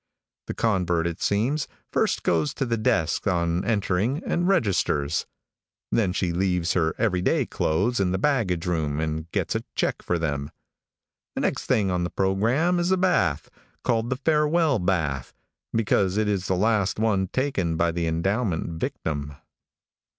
[0.47, 5.27] The convert, it seems, first goes to the desk, on entering, and registers.
[5.91, 10.01] Then she leaves her every day clothes in the baggage room and gets a check
[10.01, 10.49] for them.
[11.35, 13.51] The next thing on the programme is a bath,
[13.83, 15.35] called the farewell bath,
[15.71, 19.35] because it is the last one taken by the endowment victim.